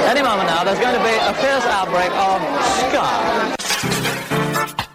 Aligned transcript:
Any 0.00 0.22
moment 0.22 0.48
now, 0.48 0.64
there's 0.64 0.78
going 0.78 0.94
to 0.94 1.02
be 1.02 1.14
a 1.20 1.34
fierce 1.34 1.64
outbreak 1.66 2.10
of 2.12 2.40
ska. 2.78 3.04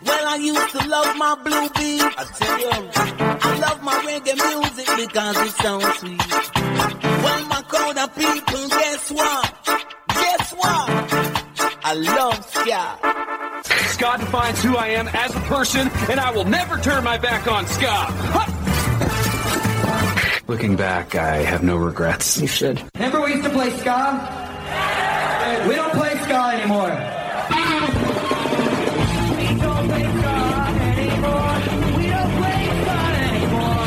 Well, 0.05 0.27
I 0.27 0.35
used 0.41 0.71
to 0.71 0.87
love 0.87 1.15
my 1.17 1.35
blue 1.43 1.69
beat. 1.69 2.01
I 2.01 2.23
tell 2.39 2.59
you, 2.59 2.71
I 3.21 3.59
love 3.59 3.83
my 3.83 3.93
reggae 4.07 4.35
music 4.35 4.87
because 4.97 5.37
it 5.37 5.51
sounds 5.61 5.85
sweet. 5.99 6.21
Well, 7.23 7.45
my 7.47 7.61
crowd 7.67 7.97
of 7.97 8.15
people, 8.15 8.67
guess 8.69 9.11
what? 9.11 9.53
Guess 10.07 10.53
what? 10.53 10.89
I 11.85 11.93
love 11.93 12.45
ska. 12.45 12.97
Ska 13.93 14.17
defines 14.19 14.63
who 14.63 14.75
I 14.77 14.87
am 14.87 15.07
as 15.09 15.35
a 15.35 15.39
person, 15.41 15.89
and 16.09 16.19
I 16.19 16.31
will 16.31 16.45
never 16.45 16.77
turn 16.79 17.03
my 17.03 17.17
back 17.17 17.47
on 17.47 17.67
ska. 17.67 18.07
Looking 20.47 20.75
back, 20.75 21.15
I 21.15 21.37
have 21.37 21.63
no 21.63 21.77
regrets. 21.77 22.39
You 22.41 22.47
should. 22.47 22.81
Remember 22.95 23.21
we 23.21 23.33
used 23.33 23.43
to 23.43 23.49
play 23.49 23.69
ska? 23.77 24.52
We 25.67 25.75
don't 25.75 25.93
play 25.93 26.15
ska 26.23 26.51
anymore. 26.53 26.91
We 29.37 29.45
don't 29.59 29.87
play 29.87 30.03
ska 30.03 30.35
anymore. 30.97 31.55
We 31.97 32.05
don't 32.07 32.31
play 32.37 32.59
ska 32.81 32.97
anymore. 33.31 33.83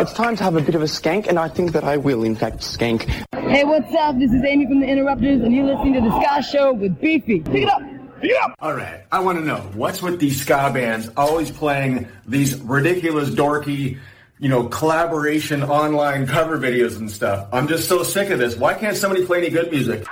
It's 0.00 0.12
time 0.14 0.34
to 0.36 0.42
have 0.44 0.56
a 0.56 0.60
bit 0.60 0.74
of 0.74 0.82
a 0.82 0.86
skank, 0.86 1.26
and 1.28 1.38
I 1.38 1.48
think 1.48 1.72
that 1.72 1.84
I 1.84 1.96
will, 1.96 2.24
in 2.24 2.34
fact, 2.34 2.58
skank. 2.60 3.02
Hey, 3.50 3.64
what's 3.64 3.94
up? 3.94 4.18
This 4.18 4.32
is 4.32 4.42
Amy 4.42 4.66
from 4.66 4.80
the 4.80 4.86
Interrupters, 4.86 5.42
and 5.42 5.54
you're 5.54 5.66
listening 5.66 5.92
to 5.94 6.00
the 6.00 6.10
Ska 6.22 6.42
Show 6.42 6.72
with 6.72 6.98
Beefy. 7.00 7.40
Pick 7.40 7.64
it 7.64 7.68
up. 7.68 7.82
Pick 8.20 8.30
it 8.30 8.42
up. 8.42 8.54
All 8.60 8.72
right, 8.74 9.04
I 9.12 9.20
want 9.20 9.38
to 9.38 9.44
know 9.44 9.60
what's 9.74 10.00
with 10.00 10.18
these 10.18 10.40
ska 10.40 10.70
bands 10.72 11.10
always 11.16 11.50
playing 11.50 12.08
these 12.26 12.58
ridiculous, 12.60 13.30
dorky, 13.30 13.98
you 14.42 14.48
know, 14.48 14.64
collaboration 14.64 15.62
online 15.62 16.26
cover 16.26 16.58
videos 16.58 16.98
and 16.98 17.08
stuff. 17.08 17.46
I'm 17.52 17.68
just 17.68 17.88
so 17.88 18.02
sick 18.02 18.28
of 18.30 18.40
this. 18.40 18.56
Why 18.56 18.74
can't 18.74 18.96
somebody 18.96 19.24
play 19.24 19.38
any 19.38 19.50
good 19.50 19.70
music? 19.70 20.04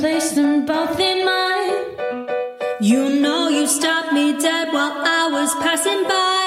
Place 0.00 0.32
them 0.32 0.66
both 0.66 0.98
in 1.00 1.24
mine. 1.24 2.26
You 2.80 3.08
know 3.20 3.48
you 3.48 3.66
stopped 3.66 4.12
me 4.12 4.38
dead 4.38 4.68
while 4.72 4.92
I 4.92 5.28
was 5.32 5.54
passing 5.56 6.02
by. 6.04 6.44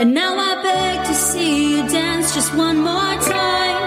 And 0.00 0.14
now 0.14 0.36
I 0.36 0.62
beg 0.62 1.06
to 1.06 1.14
see 1.14 1.76
you 1.76 1.88
dance 1.88 2.34
just 2.34 2.54
one 2.54 2.78
more 2.78 3.14
time. 3.34 3.79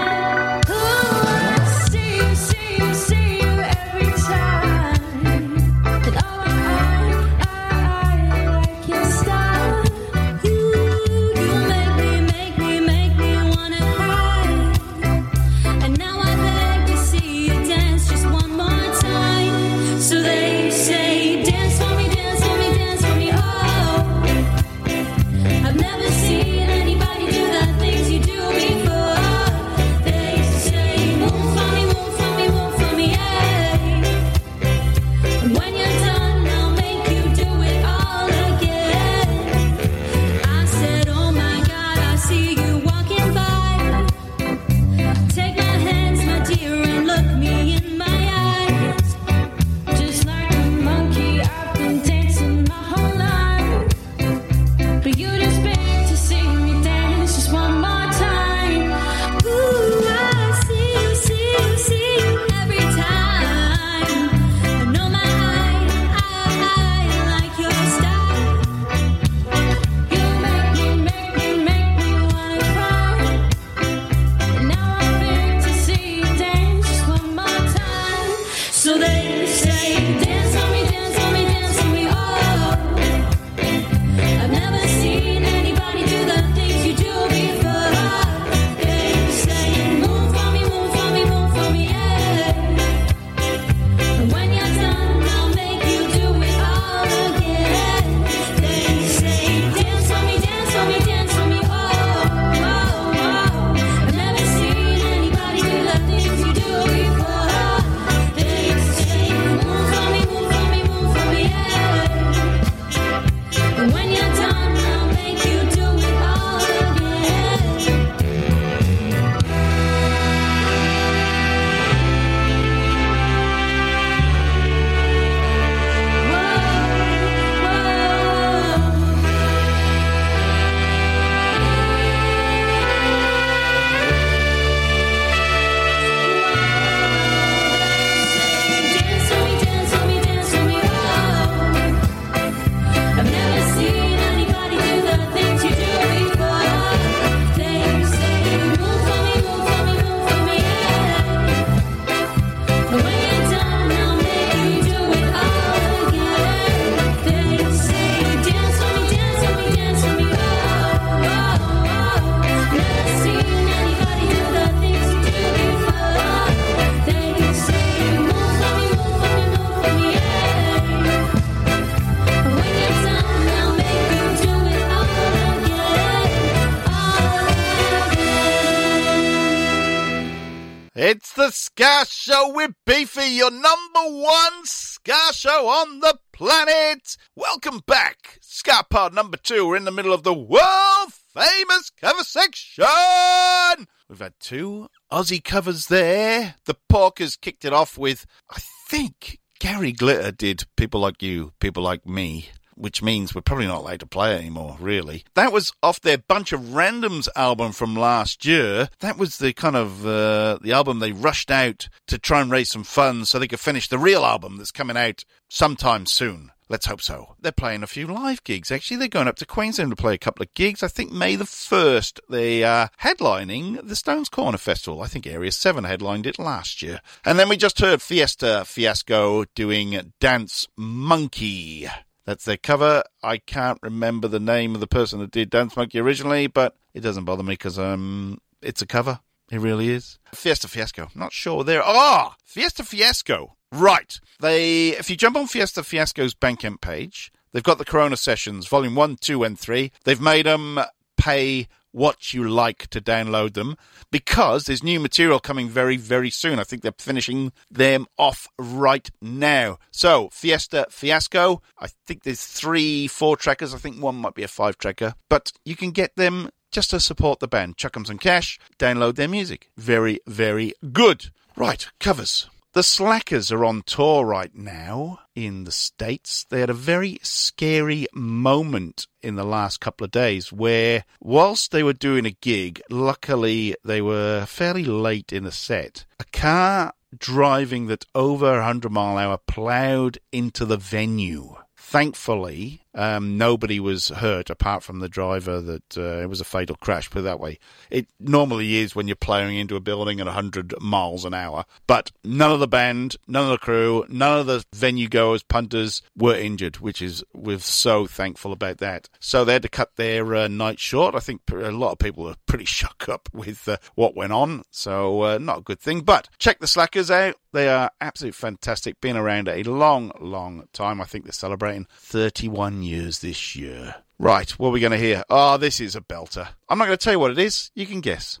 Show 182.34 182.52
with 182.52 182.72
Beefy, 182.84 183.28
your 183.28 183.52
number 183.52 184.00
one 184.08 184.64
Ska 184.64 185.32
Show 185.32 185.68
on 185.68 186.00
the 186.00 186.18
planet. 186.32 187.16
Welcome 187.36 187.80
back. 187.86 188.38
Ska 188.40 188.84
Pod 188.90 189.14
number 189.14 189.36
two. 189.36 189.68
We're 189.68 189.76
in 189.76 189.84
the 189.84 189.92
middle 189.92 190.12
of 190.12 190.24
the 190.24 190.34
world 190.34 191.12
famous 191.32 191.90
cover 191.90 192.24
section. 192.24 193.86
We've 194.08 194.18
had 194.18 194.32
two 194.40 194.88
Aussie 195.12 195.44
covers 195.44 195.86
there. 195.86 196.56
The 196.64 196.74
Porkers 196.90 197.40
kicked 197.40 197.64
it 197.64 197.72
off 197.72 197.96
with, 197.96 198.26
I 198.50 198.58
think, 198.88 199.38
Gary 199.60 199.92
Glitter 199.92 200.32
did 200.32 200.64
People 200.76 201.02
Like 201.02 201.22
You, 201.22 201.52
People 201.60 201.84
Like 201.84 202.04
Me 202.04 202.48
which 202.76 203.02
means 203.02 203.34
we're 203.34 203.40
probably 203.40 203.66
not 203.66 203.80
allowed 203.80 204.00
to 204.00 204.06
play 204.06 204.36
anymore, 204.36 204.76
really. 204.80 205.24
That 205.34 205.52
was 205.52 205.72
off 205.82 206.00
their 206.00 206.18
Bunch 206.18 206.52
of 206.52 206.60
Randoms 206.60 207.28
album 207.36 207.72
from 207.72 207.96
last 207.96 208.44
year. 208.44 208.88
That 209.00 209.18
was 209.18 209.38
the 209.38 209.52
kind 209.52 209.76
of 209.76 210.06
uh, 210.06 210.58
the 210.60 210.72
album 210.72 210.98
they 210.98 211.12
rushed 211.12 211.50
out 211.50 211.88
to 212.06 212.18
try 212.18 212.40
and 212.40 212.50
raise 212.50 212.70
some 212.70 212.84
funds 212.84 213.30
so 213.30 213.38
they 213.38 213.48
could 213.48 213.60
finish 213.60 213.88
the 213.88 213.98
real 213.98 214.24
album 214.24 214.56
that's 214.56 214.72
coming 214.72 214.96
out 214.96 215.24
sometime 215.48 216.06
soon. 216.06 216.50
Let's 216.68 216.86
hope 216.86 217.02
so. 217.02 217.36
They're 217.40 217.52
playing 217.52 217.82
a 217.82 217.86
few 217.86 218.06
live 218.06 218.42
gigs. 218.42 218.72
Actually, 218.72 218.96
they're 218.96 219.08
going 219.08 219.28
up 219.28 219.36
to 219.36 219.46
Queensland 219.46 219.90
to 219.90 219.96
play 219.96 220.14
a 220.14 220.18
couple 220.18 220.42
of 220.42 220.54
gigs. 220.54 220.82
I 220.82 220.88
think 220.88 221.12
May 221.12 221.36
the 221.36 221.44
1st, 221.44 222.20
they 222.30 222.64
are 222.64 222.90
headlining 223.02 223.86
the 223.86 223.94
Stones 223.94 224.30
Corner 224.30 224.56
Festival. 224.56 225.02
I 225.02 225.06
think 225.06 225.26
Area 225.26 225.52
7 225.52 225.84
headlined 225.84 226.26
it 226.26 226.38
last 226.38 226.80
year. 226.80 227.00
And 227.24 227.38
then 227.38 227.50
we 227.50 227.58
just 227.58 227.80
heard 227.80 228.00
Fiesta 228.00 228.64
Fiasco 228.66 229.44
doing 229.54 230.14
Dance 230.20 230.66
Monkey. 230.76 231.86
That's 232.24 232.44
their 232.44 232.56
cover. 232.56 233.04
I 233.22 233.38
can't 233.38 233.78
remember 233.82 234.28
the 234.28 234.40
name 234.40 234.74
of 234.74 234.80
the 234.80 234.86
person 234.86 235.20
that 235.20 235.30
did 235.30 235.50
Dance 235.50 235.76
Monkey 235.76 235.98
originally, 236.00 236.46
but 236.46 236.76
it 236.94 237.00
doesn't 237.00 237.24
bother 237.24 237.42
me 237.42 237.54
because 237.54 237.78
um, 237.78 238.38
it's 238.62 238.82
a 238.82 238.86
cover. 238.86 239.20
It 239.50 239.60
really 239.60 239.90
is. 239.90 240.18
Fiesta 240.32 240.68
Fiasco. 240.68 241.08
Not 241.14 241.32
sure 241.32 241.64
there. 241.64 241.82
Ah, 241.84 242.36
Fiesta 242.44 242.82
Fiasco. 242.82 243.56
Right. 243.70 244.18
They, 244.40 244.90
if 244.90 245.10
you 245.10 245.16
jump 245.16 245.36
on 245.36 245.46
Fiesta 245.46 245.82
Fiasco's 245.82 246.34
Bandcamp 246.34 246.80
page, 246.80 247.30
they've 247.52 247.62
got 247.62 247.78
the 247.78 247.84
Corona 247.84 248.16
Sessions, 248.16 248.66
Volume 248.68 248.94
One, 248.94 249.16
Two, 249.16 249.44
and 249.44 249.58
Three. 249.58 249.92
They've 250.04 250.20
made 250.20 250.46
them 250.46 250.80
pay 251.16 251.68
what 251.94 252.34
you 252.34 252.48
like 252.48 252.88
to 252.88 253.00
download 253.00 253.54
them 253.54 253.76
because 254.10 254.64
there's 254.64 254.82
new 254.82 254.98
material 254.98 255.38
coming 255.38 255.68
very, 255.68 255.96
very 255.96 256.28
soon. 256.28 256.58
I 256.58 256.64
think 256.64 256.82
they're 256.82 256.92
finishing 256.98 257.52
them 257.70 258.06
off 258.18 258.48
right 258.58 259.08
now. 259.22 259.78
So, 259.92 260.28
Fiesta 260.32 260.86
Fiasco, 260.90 261.62
I 261.78 261.88
think 262.06 262.24
there's 262.24 262.44
three 262.44 263.06
four 263.06 263.36
trackers. 263.36 263.72
I 263.72 263.78
think 263.78 264.02
one 264.02 264.16
might 264.16 264.34
be 264.34 264.42
a 264.42 264.48
five 264.48 264.76
tracker, 264.76 265.14
but 265.30 265.52
you 265.64 265.76
can 265.76 265.92
get 265.92 266.16
them 266.16 266.50
just 266.72 266.90
to 266.90 266.98
support 266.98 267.38
the 267.38 267.46
band. 267.46 267.76
Chuck 267.76 267.96
'em 267.96 268.04
some 268.04 268.18
cash, 268.18 268.58
download 268.78 269.14
their 269.14 269.28
music. 269.28 269.70
Very, 269.76 270.18
very 270.26 270.72
good. 270.92 271.30
Right, 271.56 271.86
covers. 272.00 272.48
The 272.74 272.82
Slackers 272.82 273.52
are 273.52 273.64
on 273.64 273.82
tour 273.82 274.26
right 274.26 274.52
now 274.52 275.20
in 275.36 275.62
the 275.62 275.70
States. 275.70 276.44
They 276.50 276.58
had 276.58 276.70
a 276.70 276.74
very 276.74 277.20
scary 277.22 278.08
moment 278.12 279.06
in 279.22 279.36
the 279.36 279.44
last 279.44 279.78
couple 279.78 280.04
of 280.04 280.10
days 280.10 280.52
where, 280.52 281.04
whilst 281.20 281.70
they 281.70 281.84
were 281.84 281.92
doing 281.92 282.26
a 282.26 282.32
gig, 282.32 282.82
luckily 282.90 283.76
they 283.84 284.02
were 284.02 284.44
fairly 284.46 284.82
late 284.82 285.32
in 285.32 285.44
the 285.44 285.52
set. 285.52 286.04
A 286.18 286.24
car 286.32 286.94
driving 287.16 287.86
that 287.86 288.06
over 288.12 288.54
100 288.54 288.90
mile 288.90 289.18
an 289.18 289.24
hour 289.24 289.38
ploughed 289.46 290.18
into 290.32 290.64
the 290.64 290.76
venue. 290.76 291.54
Thankfully, 291.76 292.83
um, 292.94 293.36
nobody 293.36 293.80
was 293.80 294.08
hurt 294.08 294.50
apart 294.50 294.82
from 294.82 295.00
the 295.00 295.08
driver. 295.08 295.60
That 295.60 295.96
uh, 295.96 296.22
it 296.22 296.28
was 296.28 296.40
a 296.40 296.44
fatal 296.44 296.76
crash. 296.76 297.10
Put 297.10 297.20
it 297.20 297.22
that 297.22 297.40
way. 297.40 297.58
It 297.90 298.08
normally 298.20 298.76
is 298.76 298.94
when 298.94 299.08
you're 299.08 299.16
ploughing 299.16 299.56
into 299.56 299.76
a 299.76 299.80
building 299.80 300.20
at 300.20 300.26
100 300.26 300.74
miles 300.80 301.24
an 301.24 301.34
hour. 301.34 301.64
But 301.86 302.12
none 302.22 302.52
of 302.52 302.60
the 302.60 302.68
band, 302.68 303.16
none 303.26 303.44
of 303.44 303.50
the 303.50 303.58
crew, 303.58 304.04
none 304.08 304.40
of 304.40 304.46
the 304.46 304.64
venue 304.72 305.08
goers, 305.08 305.42
punters 305.42 306.02
were 306.16 306.36
injured, 306.36 306.76
which 306.76 307.02
is 307.02 307.24
we're 307.34 307.58
so 307.58 308.06
thankful 308.06 308.52
about 308.52 308.78
that. 308.78 309.08
So 309.20 309.44
they 309.44 309.54
had 309.54 309.62
to 309.62 309.68
cut 309.68 309.96
their 309.96 310.34
uh, 310.34 310.48
night 310.48 310.78
short. 310.78 311.14
I 311.14 311.20
think 311.20 311.42
a 311.50 311.70
lot 311.70 311.92
of 311.92 311.98
people 311.98 312.24
were 312.24 312.36
pretty 312.46 312.64
shook 312.74 313.08
up 313.08 313.28
with 313.32 313.68
uh, 313.68 313.78
what 313.94 314.16
went 314.16 314.32
on. 314.32 314.62
So 314.70 315.22
uh, 315.22 315.38
not 315.38 315.58
a 315.58 315.62
good 315.62 315.80
thing. 315.80 316.00
But 316.00 316.28
check 316.38 316.60
the 316.60 316.66
Slackers 316.66 317.10
out. 317.10 317.36
They 317.54 317.68
are 317.68 317.88
absolutely 318.00 318.32
fantastic. 318.32 319.00
Been 319.00 319.16
around 319.16 319.46
a 319.46 319.62
long, 319.62 320.10
long 320.18 320.66
time. 320.72 321.00
I 321.00 321.04
think 321.04 321.24
they're 321.24 321.30
celebrating 321.32 321.86
31 322.00 322.82
years 322.82 323.20
this 323.20 323.54
year. 323.54 323.94
Right, 324.18 324.50
what 324.58 324.70
are 324.70 324.72
we 324.72 324.80
going 324.80 324.90
to 324.90 324.98
hear? 324.98 325.22
Oh, 325.30 325.56
this 325.56 325.78
is 325.78 325.94
a 325.94 326.00
belter. 326.00 326.48
I'm 326.68 326.78
not 326.78 326.86
going 326.86 326.98
to 326.98 327.04
tell 327.04 327.12
you 327.12 327.20
what 327.20 327.30
it 327.30 327.38
is. 327.38 327.70
You 327.76 327.86
can 327.86 328.00
guess. 328.00 328.40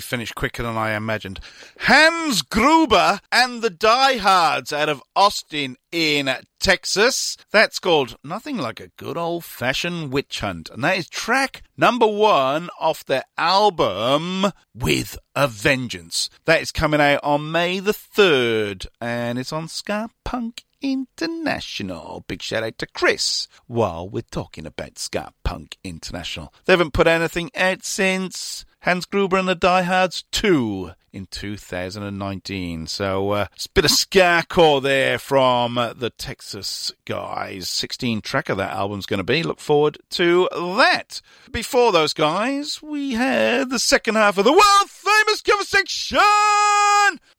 Finished 0.00 0.34
quicker 0.34 0.62
than 0.62 0.76
I 0.76 0.94
imagined. 0.94 1.40
Hans 1.80 2.42
Gruber 2.42 3.20
and 3.30 3.62
the 3.62 3.70
Die 3.70 4.16
Hards 4.18 4.72
out 4.72 4.88
of 4.88 5.02
Austin 5.14 5.76
in 5.92 6.30
Texas. 6.60 7.36
That's 7.50 7.78
called 7.78 8.16
Nothing 8.24 8.58
Like 8.58 8.80
a 8.80 8.88
Good 8.96 9.16
Old 9.16 9.44
Fashioned 9.44 10.12
Witch 10.12 10.40
Hunt. 10.40 10.70
And 10.70 10.84
that 10.84 10.98
is 10.98 11.08
track 11.08 11.62
number 11.76 12.06
one 12.06 12.68
off 12.80 13.04
their 13.04 13.24
album 13.36 14.52
With 14.74 15.18
a 15.34 15.48
Vengeance. 15.48 16.30
That 16.44 16.62
is 16.62 16.72
coming 16.72 17.00
out 17.00 17.20
on 17.22 17.52
May 17.52 17.80
the 17.80 17.92
3rd 17.92 18.86
and 19.00 19.38
it's 19.38 19.52
on 19.52 19.68
Ska 19.68 20.10
Punk 20.24 20.64
International. 20.80 22.24
Big 22.28 22.42
shout 22.42 22.62
out 22.62 22.78
to 22.78 22.86
Chris 22.86 23.48
while 23.66 24.08
we're 24.08 24.22
talking 24.22 24.66
about 24.66 24.98
Ska 24.98 25.32
Punk 25.44 25.76
International. 25.82 26.52
They 26.64 26.72
haven't 26.72 26.92
put 26.92 27.06
anything 27.06 27.50
out 27.56 27.84
since 27.84 28.64
Hans 28.82 29.06
Gruber 29.06 29.36
and 29.36 29.48
the 29.48 29.54
Die 29.54 29.82
Hards 29.82 30.24
2 30.30 30.92
in 31.12 31.26
2019. 31.26 32.86
So 32.86 33.30
uh, 33.30 33.46
it's 33.54 33.66
a 33.66 33.70
bit 33.70 33.84
of 33.84 33.90
skacore 33.90 34.80
there 34.80 35.18
from 35.18 35.74
the 35.74 36.12
Texas 36.16 36.92
guys. 37.04 37.68
16 37.68 38.20
track 38.20 38.48
of 38.48 38.56
that 38.58 38.72
album's 38.72 39.06
going 39.06 39.18
to 39.18 39.24
be. 39.24 39.42
Look 39.42 39.60
forward 39.60 39.98
to 40.10 40.48
that. 40.52 41.20
Before 41.50 41.90
those 41.92 42.12
guys, 42.12 42.80
we 42.82 43.14
had 43.14 43.70
the 43.70 43.78
second 43.78 44.14
half 44.14 44.38
of 44.38 44.44
the 44.44 44.52
world 44.52 44.88
famous 44.88 45.40
cover 45.40 45.64
section! 45.64 46.18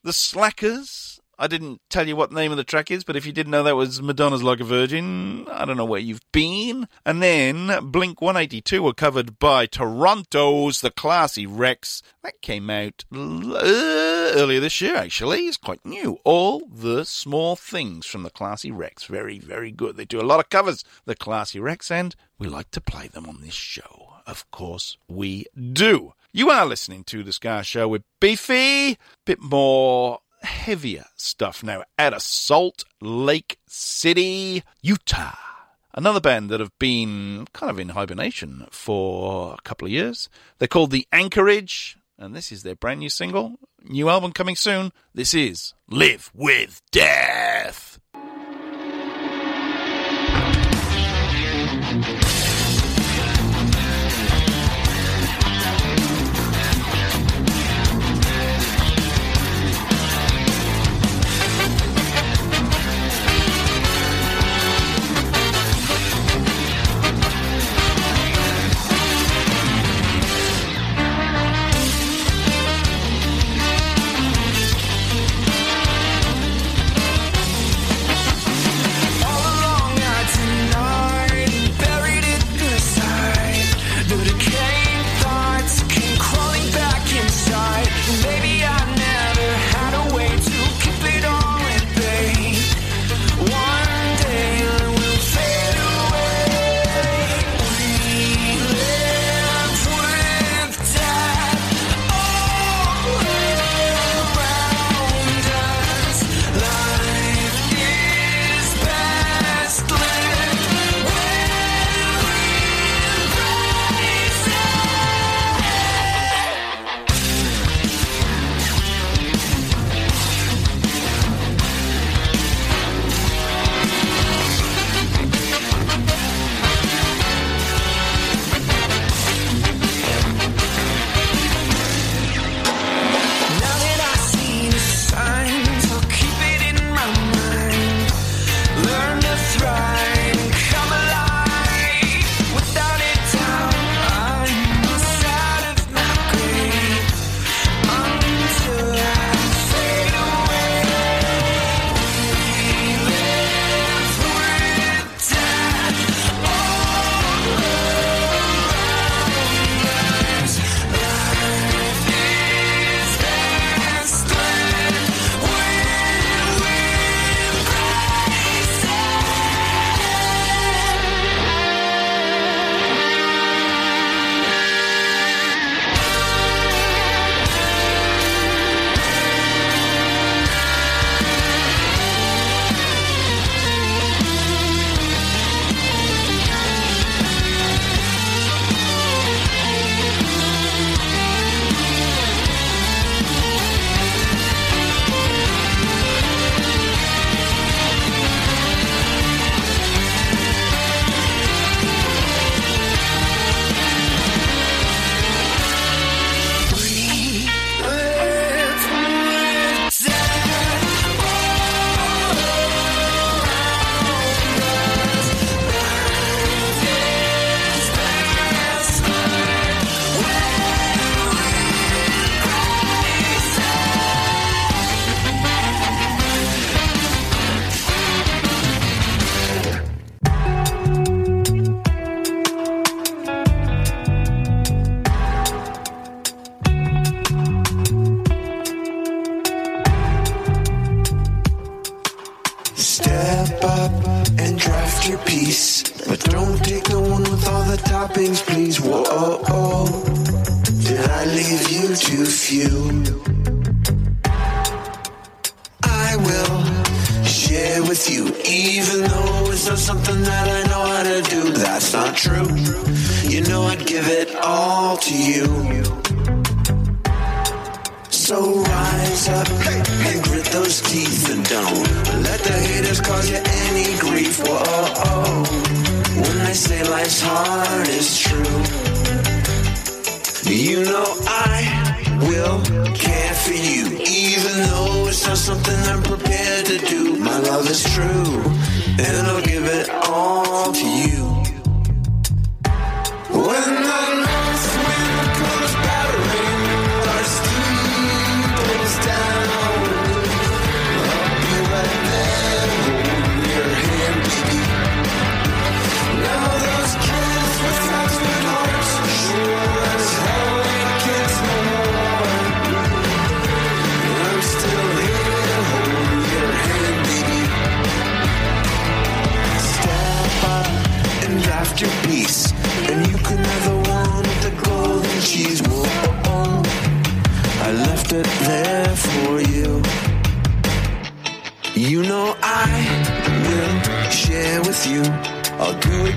The 0.04 0.14
Slackers. 0.14 1.19
I 1.42 1.48
didn't 1.48 1.80
tell 1.90 2.06
you 2.06 2.18
what 2.18 2.32
the 2.32 2.36
name 2.36 2.52
of 2.52 2.58
the 2.58 2.66
track 2.66 2.92
is, 2.92 3.06
but 3.06 3.16
if 3.16 3.26
you 3.26 3.32
didn't 3.32 3.52
know 3.52 3.64
that 3.64 3.78
was 3.78 4.02
Madonna's 4.02 4.44
Like 4.44 4.60
a 4.60 4.66
Virgin, 4.66 5.48
I 5.48 5.64
don't 5.64 5.78
know 5.78 5.86
where 5.86 6.02
you've 6.02 6.30
been. 6.34 6.86
And 7.06 7.24
then 7.24 7.92
Blink 7.92 8.22
182 8.22 8.84
were 8.84 8.94
covered 8.94 9.40
by 9.40 9.66
Toronto's 9.66 10.82
The 10.82 10.92
Classy 10.92 11.48
Wrecks. 11.48 12.04
That 12.24 12.42
came 12.42 12.70
out 12.70 13.06
uh, 13.16 13.56
earlier 14.36 14.60
this 14.60 14.82
year, 14.82 14.98
actually. 14.98 15.48
It's 15.48 15.56
quite 15.56 15.86
new. 15.86 16.20
All 16.26 16.68
the 16.70 17.06
small 17.06 17.56
things 17.56 18.06
from 18.06 18.24
The 18.24 18.30
Classy 18.30 18.70
Wrecks. 18.70 19.06
Very, 19.06 19.40
very 19.40 19.72
good. 19.72 19.96
They 19.96 20.04
do 20.04 20.20
a 20.20 20.28
lot 20.28 20.42
of 20.42 20.50
covers, 20.50 20.84
The 21.06 21.16
Classy 21.16 21.62
Wrecks, 21.62 21.90
and 21.90 22.18
we 22.38 22.48
like 22.48 22.70
to 22.72 22.82
play 22.82 23.08
them 23.08 23.30
on 23.30 23.40
this 23.40 23.54
show. 23.54 24.16
Of 24.28 24.52
course, 24.52 24.98
we 25.08 25.46
do. 25.56 26.12
You 26.34 26.50
are 26.50 26.66
listening 26.66 27.06
to 27.06 27.24
The 27.24 27.32
Ska 27.32 27.64
Show 27.64 27.88
with 27.88 28.04
Beefy. 28.20 28.98
Bit 29.26 29.42
more 29.42 30.20
heavier 30.42 31.06
stuff 31.16 31.64
now 31.64 31.84
out 31.98 32.14
of 32.14 32.22
Salt 32.22 32.86
Lake 33.02 33.60
City, 33.68 34.64
Utah. 34.82 35.36
Another 35.94 36.22
band 36.22 36.50
that 36.50 36.60
have 36.60 36.78
been 36.80 37.48
kind 37.54 37.70
of 37.70 37.80
in 37.80 37.90
hibernation 37.90 38.68
for 38.70 39.56
a 39.58 39.62
couple 39.64 39.86
of 39.88 39.92
years. 39.92 40.30
They're 40.58 40.68
called 40.68 40.92
The 40.92 41.08
Anchorage, 41.12 41.98
and 42.18 42.36
this 42.36 42.52
is 42.52 42.64
their 42.64 42.76
brand 42.76 43.00
new 43.00 43.10
single. 43.10 43.56
New 43.84 44.10
album 44.10 44.32
coming 44.32 44.56
soon. 44.56 44.92
This 45.14 45.34
is 45.34 45.74
Live 45.90 46.32
with 46.34 46.82
Death. 46.92 48.00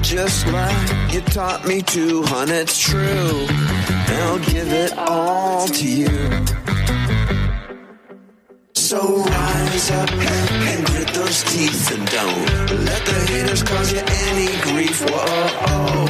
Just 0.03 0.47
like 0.49 1.12
you 1.12 1.21
taught 1.23 1.66
me 1.66 1.81
to, 1.81 2.23
hun, 2.25 2.51
it's 2.51 2.79
true. 2.79 3.47
And 4.11 4.18
I'll 4.25 4.38
give 4.38 4.71
it 4.71 4.92
all 4.99 5.66
to 5.66 5.88
you. 5.88 6.45
So 8.75 9.01
rise 9.25 9.90
up 9.90 10.12
and 10.12 10.87
grit 10.87 11.09
those 11.14 11.42
teeth 11.45 11.97
and 11.97 12.07
don't 12.11 12.85
let 12.85 13.07
the 13.07 13.18
haters 13.33 13.62
cause 13.62 13.92
you 13.92 14.03
any 14.29 14.49
grief. 14.68 15.01
Whoa, 15.09 16.07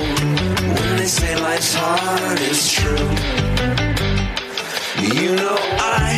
when 0.74 0.96
they 0.96 1.06
say 1.06 1.36
life's 1.36 1.74
hard, 1.74 2.38
it's 2.40 2.72
true. 2.72 3.08
You 5.16 5.36
know 5.36 5.58
I 5.78 6.10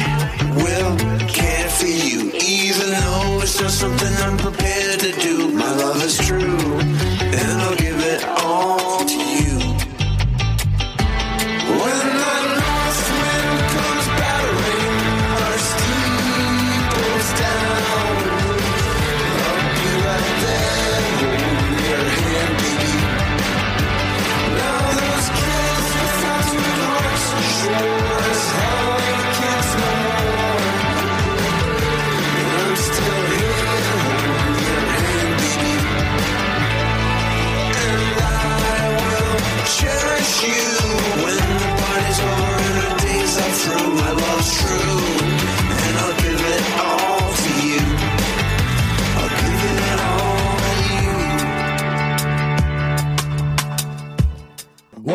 will 0.56 0.96
care 1.28 1.68
for 1.68 1.86
you, 1.86 2.32
even 2.32 2.88
though 2.90 3.40
it's 3.42 3.58
just 3.58 3.78
something 3.78 4.14
I'm 4.22 4.38
prepared 4.38 5.00
to 5.00 5.12
do. 5.20 5.53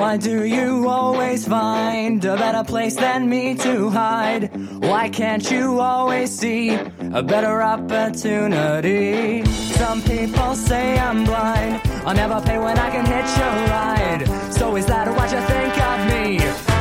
Why 0.10 0.18
do 0.18 0.44
you 0.44 0.90
always 0.90 1.48
find 1.48 2.26
a 2.26 2.36
better 2.36 2.64
place 2.64 2.96
than 2.96 3.30
me 3.30 3.54
to 3.58 3.92
hide? 3.92 4.50
Why 4.82 5.08
can't 5.08 5.52
you 5.52 5.80
always 5.80 6.32
see 6.36 6.72
a 7.14 7.22
better 7.22 7.62
opportunity? 7.62 9.46
Some 9.78 10.02
people 10.02 10.56
say 10.56 10.98
I'm 10.98 11.26
blind. 11.26 11.82
I'll 12.08 12.16
never 12.16 12.42
pay 12.42 12.58
when 12.58 12.80
I 12.80 12.90
can 12.90 13.06
hitch 13.06 13.38
a 13.38 13.50
ride. 13.70 14.52
So 14.52 14.76
is 14.78 14.88
that 14.88 15.08
what 15.16 15.32
you 15.32 15.42
think 15.42 15.78
of 15.78 16.00
me? 16.12 16.40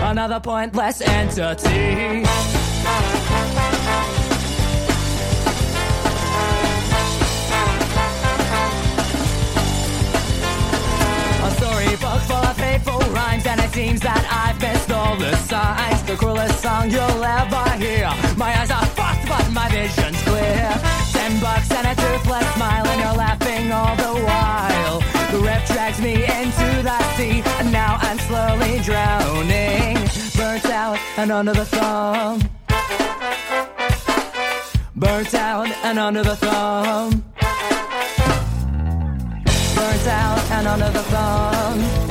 Another 0.09 0.41
pointless 0.41 1.03
entity. 1.03 2.23
A 11.45 11.51
storybook 11.59 12.21
full 12.23 12.37
of 12.37 12.59
it 12.61 13.08
seems 13.73 14.01
that 14.01 14.25
I've 14.31 14.61
missed 14.61 14.91
all 14.91 15.17
the 15.17 15.35
signs. 15.37 16.03
The 16.05 16.17
cruelest 16.17 16.61
song 16.61 16.91
you'll 16.91 17.25
ever 17.25 17.65
hear. 17.83 18.09
My 18.37 18.51
eyes 18.59 18.71
are 18.71 18.87
fucked, 18.97 19.29
but 19.29 19.51
my 19.53 19.69
vision's 19.69 20.21
clear. 20.23 20.69
Ten 21.13 21.41
bucks 21.41 21.71
and 21.71 21.87
a 21.87 21.95
toothless 21.95 22.49
smile, 22.55 22.87
and 22.87 23.01
you're 23.01 23.19
laughing 23.19 23.73
all 23.73 23.97
the 23.97 24.15
while. 24.29 25.01
The 25.33 25.41
rep 25.45 25.67
drags 25.67 26.01
me 26.01 26.15
into 26.25 26.69
the 26.83 26.99
sea, 27.17 27.43
and 27.61 27.73
now 27.73 27.99
I'm 28.01 28.19
slowly 28.19 28.81
drowning. 28.81 29.97
Burnt 30.37 30.67
out 30.67 30.99
and 31.17 31.31
under 31.31 31.53
the 31.53 31.65
thumb. 31.65 32.41
Burnt 34.95 35.35
out 35.35 35.69
and 35.85 35.99
under 35.99 36.23
the 36.23 36.37
thumb. 36.37 37.25
Burnt 39.77 40.07
out 40.07 40.51
and 40.57 40.67
under 40.67 40.91
the 40.91 41.03
thumb. 41.13 42.08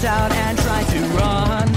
Burnt 0.00 0.10
out 0.10 0.32
and 0.32 0.58
trying 0.58 0.86
to 0.86 1.00
run. 1.18 1.68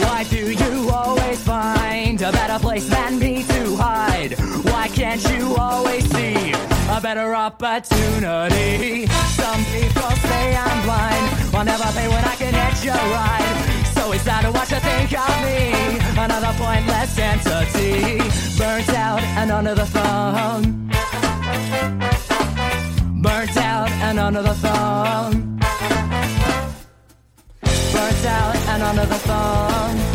Why 0.00 0.24
do 0.30 0.52
you 0.52 0.90
always 0.90 1.42
find 1.42 2.22
a 2.22 2.32
better 2.32 2.58
place 2.58 2.88
than 2.88 3.18
me 3.18 3.42
to 3.42 3.76
hide? 3.76 4.32
Why 4.64 4.88
can't 4.88 5.22
you 5.30 5.56
always 5.56 6.08
see 6.10 6.52
a 6.88 7.00
better 7.02 7.34
opportunity? 7.34 9.06
Some 9.06 9.62
people 9.76 10.10
say 10.10 10.56
I'm 10.56 10.82
blind. 10.84 11.54
I'll 11.54 11.64
never 11.64 11.84
pay 11.92 12.08
when 12.08 12.24
I 12.24 12.36
can 12.36 12.54
hitch 12.54 12.86
a 12.86 12.92
ride. 12.92 13.63
So 14.14 14.18
is 14.18 14.24
that 14.26 14.44
what 14.52 14.70
you 14.70 14.78
think 14.78 15.12
of 15.12 15.42
me? 15.42 15.74
Another 16.22 16.54
pointless 16.56 17.18
entity. 17.18 18.18
Burnt 18.56 18.88
out 18.90 19.20
and 19.20 19.50
under 19.50 19.74
the 19.74 19.86
thumb. 19.86 20.88
Burnt 23.22 23.56
out 23.56 23.90
and 23.90 24.20
under 24.20 24.42
the 24.42 24.54
thumb. 24.54 25.58
Burnt 27.92 28.26
out 28.26 28.56
and 28.68 28.82
under 28.84 29.06
the 29.06 29.18
thumb. 29.18 30.13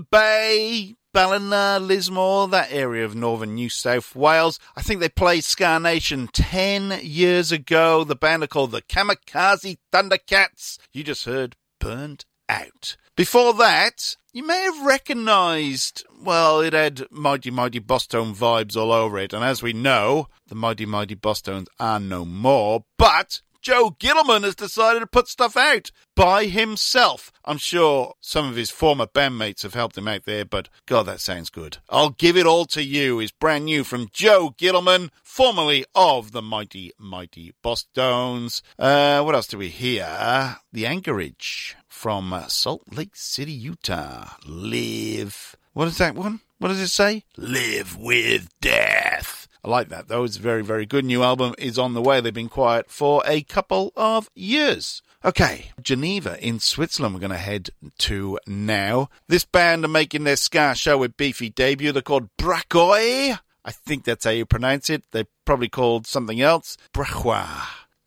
Bay, 0.00 0.96
Ballina, 1.12 1.78
Lismore, 1.80 2.48
that 2.48 2.70
area 2.70 3.04
of 3.04 3.14
northern 3.14 3.54
New 3.54 3.68
South 3.68 4.14
Wales. 4.14 4.58
I 4.76 4.82
think 4.82 5.00
they 5.00 5.08
played 5.08 5.44
Ska 5.44 5.78
Nation 5.80 6.28
10 6.32 7.00
years 7.02 7.50
ago. 7.50 8.04
The 8.04 8.14
band 8.14 8.42
are 8.42 8.46
called 8.46 8.72
the 8.72 8.82
Kamikaze 8.82 9.78
Thundercats. 9.92 10.78
You 10.92 11.04
just 11.04 11.24
heard 11.24 11.56
Burnt 11.80 12.24
Out. 12.48 12.96
Before 13.16 13.52
that, 13.54 14.16
you 14.32 14.46
may 14.46 14.62
have 14.62 14.86
recognised, 14.86 16.04
well, 16.22 16.60
it 16.60 16.72
had 16.72 17.10
Mighty 17.10 17.50
Mighty 17.50 17.80
Bosstones 17.80 18.36
vibes 18.36 18.76
all 18.76 18.92
over 18.92 19.18
it. 19.18 19.32
And 19.32 19.42
as 19.42 19.62
we 19.62 19.72
know, 19.72 20.28
the 20.46 20.54
Mighty 20.54 20.86
Mighty 20.86 21.16
Bosstones 21.16 21.66
are 21.80 21.98
no 21.98 22.24
more. 22.24 22.84
But 22.96 23.42
Joe 23.60 23.90
Gittleman 23.98 24.44
has 24.44 24.54
decided 24.54 25.00
to 25.00 25.06
put 25.06 25.28
stuff 25.28 25.56
out 25.56 25.90
by 26.14 26.46
himself. 26.46 27.32
I'm 27.44 27.58
sure 27.58 28.14
some 28.20 28.48
of 28.48 28.56
his 28.56 28.70
former 28.70 29.06
bandmates 29.06 29.62
have 29.62 29.74
helped 29.74 29.98
him 29.98 30.08
out 30.08 30.24
there, 30.24 30.44
but 30.44 30.68
God, 30.86 31.04
that 31.04 31.20
sounds 31.20 31.50
good. 31.50 31.78
I'll 31.88 32.10
give 32.10 32.36
it 32.36 32.46
all 32.46 32.64
to 32.66 32.82
you 32.82 33.20
is 33.20 33.30
brand 33.30 33.64
new 33.64 33.84
from 33.84 34.08
Joe 34.12 34.54
Gittleman, 34.56 35.10
formerly 35.22 35.84
of 35.94 36.32
the 36.32 36.42
Mighty 36.42 36.92
Mighty 36.98 37.52
Bosstones. 37.64 38.62
Uh, 38.78 39.22
what 39.22 39.34
else 39.34 39.46
do 39.46 39.58
we 39.58 39.68
hear? 39.68 40.56
The 40.72 40.86
Anchorage 40.86 41.76
from 41.88 42.32
uh, 42.32 42.46
Salt 42.46 42.82
Lake 42.92 43.16
City, 43.16 43.52
Utah. 43.52 44.34
Live. 44.46 45.56
What 45.72 45.88
is 45.88 45.98
that 45.98 46.14
one? 46.14 46.40
What 46.58 46.68
does 46.68 46.80
it 46.80 46.88
say? 46.88 47.24
Live 47.36 47.96
with 47.96 48.48
death. 48.60 49.47
I 49.64 49.68
like 49.68 49.88
that 49.88 50.08
though. 50.08 50.24
It's 50.24 50.36
very, 50.36 50.62
very 50.62 50.86
good. 50.86 51.04
New 51.04 51.22
album 51.22 51.54
is 51.58 51.78
on 51.78 51.94
the 51.94 52.02
way. 52.02 52.20
They've 52.20 52.32
been 52.32 52.48
quiet 52.48 52.90
for 52.90 53.22
a 53.26 53.42
couple 53.42 53.92
of 53.96 54.30
years. 54.34 55.02
Okay, 55.24 55.72
Geneva 55.82 56.38
in 56.44 56.60
Switzerland 56.60 57.14
we're 57.14 57.20
going 57.20 57.30
to 57.32 57.38
head 57.38 57.70
to 57.98 58.38
now. 58.46 59.08
This 59.26 59.44
band 59.44 59.84
are 59.84 59.88
making 59.88 60.24
their 60.24 60.36
ska 60.36 60.74
show 60.76 60.98
with 60.98 61.16
Beefy 61.16 61.50
debut. 61.50 61.90
They're 61.92 62.02
called 62.02 62.28
Brakoi. 62.38 63.38
I 63.64 63.70
think 63.70 64.04
that's 64.04 64.24
how 64.24 64.30
you 64.30 64.46
pronounce 64.46 64.88
it. 64.88 65.02
They're 65.10 65.26
probably 65.44 65.68
called 65.68 66.06
something 66.06 66.40
else. 66.40 66.76
Brachoi. 66.94 67.46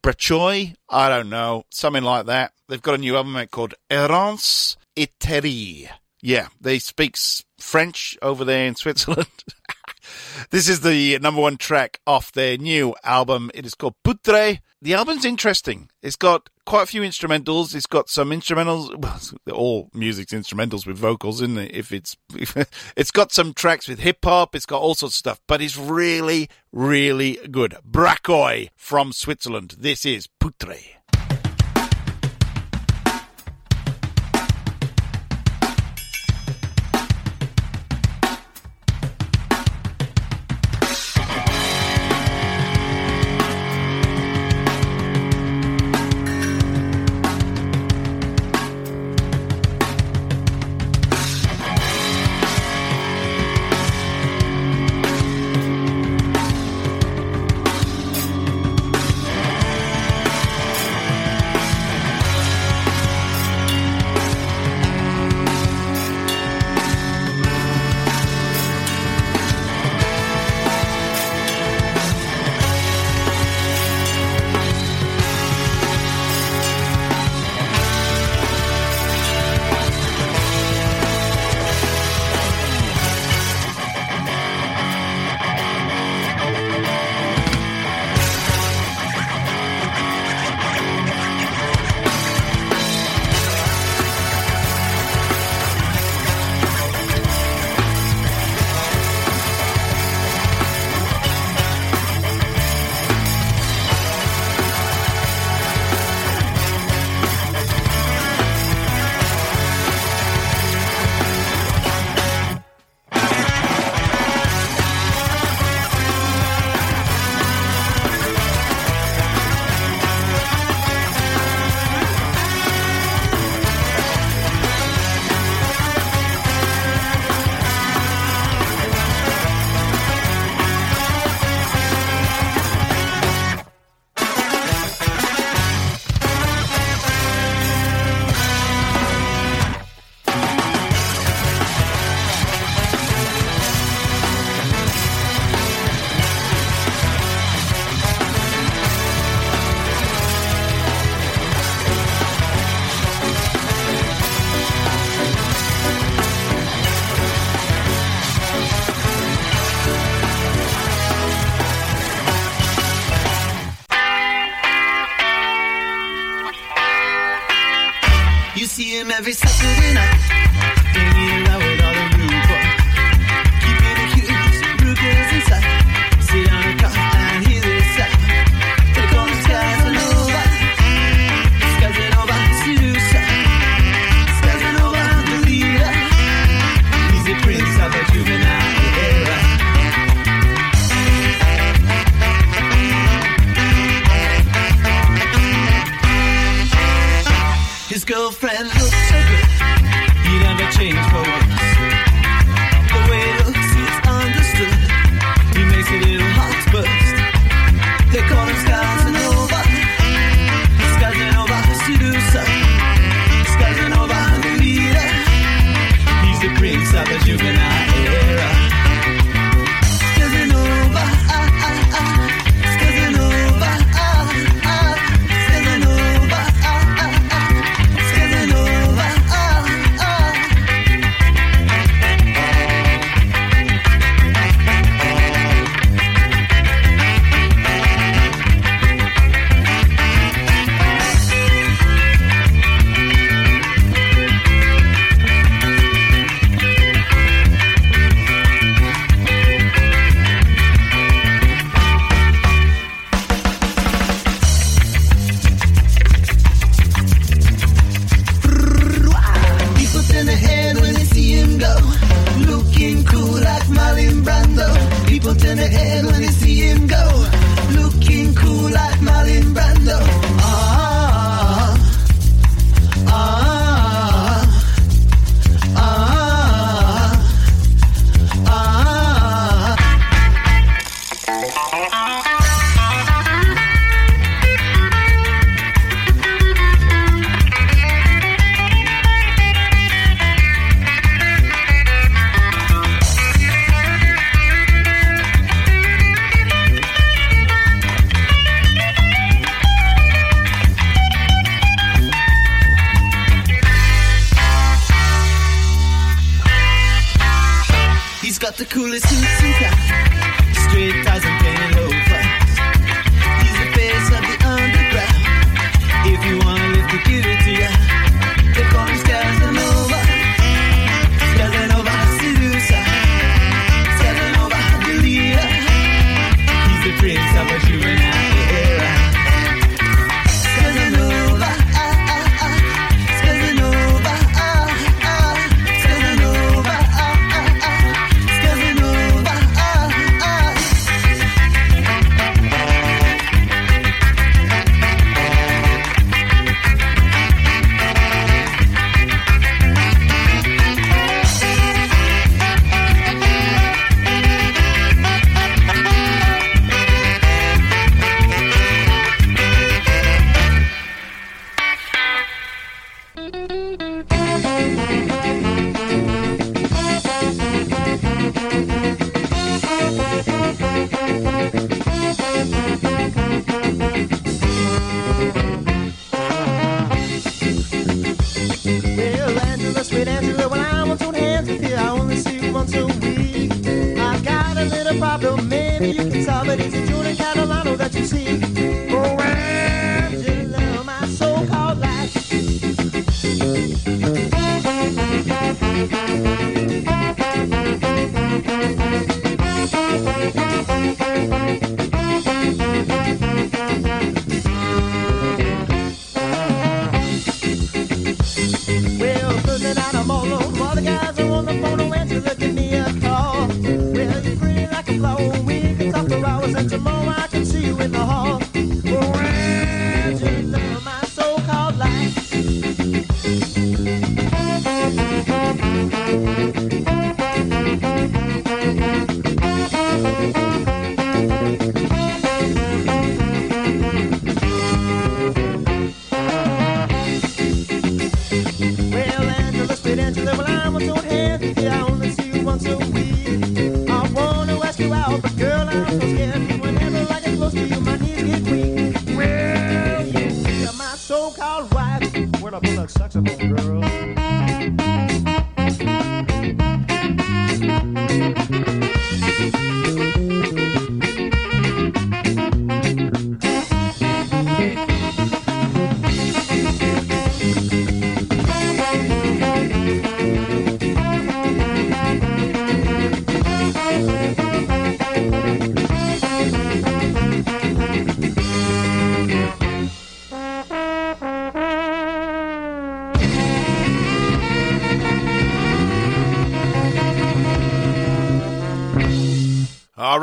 Brachoi? 0.02 0.76
I 0.90 1.10
don't 1.10 1.30
know. 1.30 1.66
Something 1.70 2.04
like 2.04 2.26
that. 2.26 2.54
They've 2.68 2.82
got 2.82 2.96
a 2.96 2.98
new 2.98 3.16
album 3.16 3.36
out 3.36 3.52
called 3.52 3.76
Errance 3.90 4.78
Eterie. 4.96 5.90
Yeah, 6.22 6.48
they 6.60 6.80
speak 6.80 7.16
French 7.60 8.18
over 8.22 8.46
there 8.46 8.66
in 8.66 8.76
Switzerland. 8.76 9.28
this 10.50 10.68
is 10.68 10.82
the 10.82 11.20
number 11.20 11.42
one 11.42 11.58
track 11.58 12.00
off 12.06 12.32
their 12.32 12.58
new 12.58 12.96
album. 13.04 13.52
It 13.54 13.66
is 13.66 13.76
called 13.76 13.96
Putre. 14.04 14.60
The 14.82 14.94
album's 14.94 15.26
interesting. 15.26 15.90
It's 16.02 16.16
got 16.16 16.50
quite 16.66 16.84
a 16.84 16.88
few 16.88 17.02
instrumentals. 17.02 17.76
It's 17.76 17.86
got 17.86 18.10
some 18.10 18.32
instrumentals. 18.32 18.90
Well, 19.46 19.56
all 19.56 19.90
music's 19.94 20.34
instrumentals 20.34 20.86
with 20.86 20.98
vocals, 20.98 21.42
isn't 21.42 21.58
it? 21.58 21.76
If 21.76 21.92
it's, 21.92 22.18
if, 22.36 22.56
it's 22.96 23.12
got 23.12 23.32
some 23.32 23.54
tracks 23.54 23.88
with 23.88 24.00
hip 24.00 24.20
hop. 24.24 24.56
It's 24.56 24.66
got 24.66 24.82
all 24.82 24.96
sorts 24.96 25.16
of 25.16 25.20
stuff, 25.20 25.42
but 25.48 25.62
it's 25.62 25.78
really, 25.78 26.50
really 26.72 27.40
good. 27.50 27.78
Brakoi 27.90 28.70
from 28.76 29.14
Switzerland. 29.14 29.76
This 29.80 30.06
is 30.06 30.28
Putre. 30.40 31.01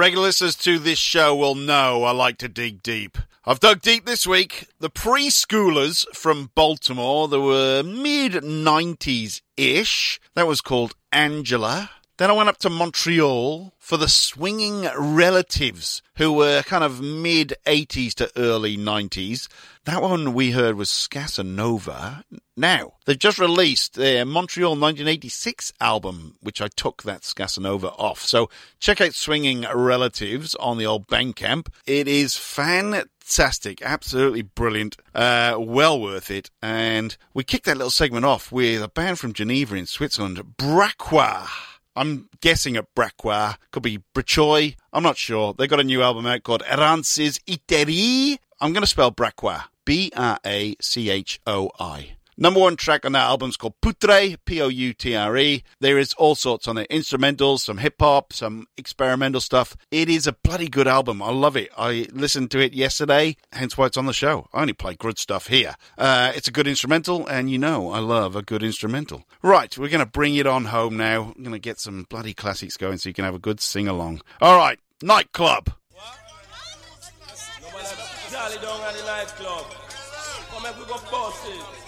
Regular 0.09 0.29
listeners 0.29 0.57
to 0.57 0.79
this 0.79 0.99
show 0.99 1.37
will 1.37 1.55
know 1.55 2.03
I 2.05 2.13
like 2.13 2.39
to 2.39 2.49
dig 2.49 2.83
deep. 2.83 3.19
I've 3.45 3.61
dug 3.61 3.83
deep 3.83 4.07
this 4.07 4.27
week. 4.27 4.67
The 4.81 4.89
preschoolers 4.89 6.07
from 6.15 6.51
Baltimore, 6.55 7.29
they 7.29 7.37
were 7.37 7.83
mid 7.83 8.33
90s 8.33 9.43
ish. 9.59 10.19
That 10.33 10.47
was 10.47 10.63
called 10.63 10.95
Angela. 11.13 11.91
Then 12.19 12.31
I 12.31 12.33
went 12.33 12.49
up 12.49 12.59
to 12.59 12.71
Montreal 12.71 13.73
for 13.79 13.97
the 13.97 14.09
Swinging 14.09 14.89
Relatives, 14.99 16.03
who 16.17 16.33
were 16.33 16.65
kind 16.65 16.83
of 16.83 17.01
mid 17.01 17.55
80s 17.65 18.15
to 18.15 18.29
early 18.37 18.77
90s. 18.77 19.47
That 19.85 20.03
one 20.03 20.35
we 20.35 20.51
heard 20.51 20.75
was 20.75 20.89
Scasanova. 20.89 22.25
Now, 22.57 22.95
they've 23.05 23.17
just 23.17 23.39
released 23.39 23.95
their 23.95 24.25
Montreal 24.25 24.73
1986 24.73 25.73
album, 25.81 26.35
which 26.41 26.61
I 26.61 26.67
took 26.67 27.05
that 27.05 27.23
Scasanova 27.23 27.95
off. 27.97 28.21
So 28.23 28.51
check 28.81 29.01
out 29.01 29.15
Swinging 29.15 29.65
Relatives 29.73 30.57
on 30.57 30.77
the 30.77 30.87
old 30.87 31.07
Bandcamp. 31.07 31.69
It 31.87 32.09
is 32.09 32.37
fantastic, 32.37 33.81
absolutely 33.81 34.43
brilliant, 34.43 34.97
uh, 35.15 35.55
well 35.57 36.01
worth 36.01 36.33
it. 36.33 36.51
And 36.61 37.17
we 37.33 37.45
kicked 37.45 37.67
that 37.67 37.77
little 37.77 37.91
segment 37.91 38.25
off 38.25 38.51
with 38.51 38.83
a 38.83 38.89
band 38.89 39.21
from 39.21 39.35
Geneva 39.35 39.77
in 39.77 39.87
Switzerland, 39.87 40.43
Braqua. 40.59 41.47
I'm 41.99 42.29
guessing 42.41 42.77
at 42.77 42.95
Braqua. 42.95 43.57
Could 43.73 43.83
be 43.83 43.99
Brachoy. 44.15 44.77
I'm 44.93 45.03
not 45.03 45.17
sure. 45.17 45.53
They 45.53 45.67
got 45.67 45.81
a 45.81 45.85
new 45.85 46.03
album 46.03 46.27
out 46.27 46.45
called 46.45 46.63
Erances 46.71 47.41
Iteri. 47.41 48.39
I'm 48.61 48.73
going 48.73 48.83
to 48.83 48.87
spell 48.87 49.11
Braqua. 49.13 49.65
B-R-A-C-H-O-I. 49.85 50.79
Number 52.41 52.61
one 52.61 52.77
track 52.77 53.05
on 53.05 53.11
that 53.13 53.25
album 53.25 53.51
is 53.51 53.57
called 53.57 53.75
Putre, 53.83 54.37
P-O-U-T-R-E. 54.45 55.65
There 55.81 55.99
is 55.99 56.13
all 56.13 56.37
sorts 56.37 56.69
on 56.69 56.79
it. 56.79 56.89
Instrumentals, 56.89 57.59
some 57.59 57.79
hip 57.79 57.97
hop, 57.99 58.33
some 58.33 58.69
experimental 58.77 59.41
stuff. 59.41 59.77
It 59.91 60.09
is 60.09 60.29
a 60.29 60.33
bloody 60.33 60.69
good 60.69 60.87
album. 60.87 61.21
I 61.21 61.33
love 61.33 61.57
it. 61.57 61.69
I 61.77 62.07
listened 62.13 62.53
to 62.53 62.61
it 62.61 62.75
yesterday, 62.75 63.37
hence 63.51 63.77
why 63.77 63.87
it's 63.87 63.97
on 63.97 64.07
the 64.07 64.13
show. 64.13 64.47
I 64.53 64.61
only 64.61 64.73
play 64.73 64.95
good 64.95 65.19
stuff 65.19 65.49
here. 65.49 65.75
Uh, 65.99 66.31
it's 66.33 66.47
a 66.47 66.53
good 66.53 66.69
instrumental, 66.69 67.27
and 67.27 67.51
you 67.51 67.59
know 67.59 67.91
I 67.91 67.99
love 67.99 68.37
a 68.37 68.43
good 68.43 68.63
instrumental. 68.63 69.25
Right, 69.43 69.77
we're 69.77 69.89
going 69.89 69.99
to 69.99 70.07
bring 70.07 70.37
it 70.37 70.47
on 70.47 70.67
home 70.67 70.97
now. 70.97 71.33
I'm 71.37 71.43
going 71.43 71.51
to 71.51 71.59
get 71.59 71.81
some 71.81 72.07
bloody 72.09 72.35
classics 72.35 72.77
going 72.77 72.99
so 72.99 73.09
you 73.09 73.15
can 73.15 73.25
have 73.25 73.35
a 73.35 73.41
good 73.41 73.61
sing 73.61 73.89
along. 73.89 74.23
All 74.41 74.57
right, 74.57 74.79
Nightclub. 75.03 75.73
Jolly 78.31 78.59
down 78.63 78.81
at 78.83 78.95
the 78.95 79.05
nightclub. 79.05 79.67
Come 80.53 80.63
make 80.63 80.79
we 80.79 80.85
go 80.85 81.01
bust 81.11 81.88